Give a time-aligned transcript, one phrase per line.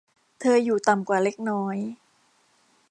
[0.39, 1.77] เธออยู่ต่ำกว่าเล็กน้อย